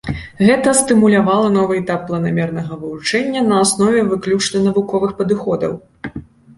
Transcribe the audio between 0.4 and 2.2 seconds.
Гэта стымулявала новы этап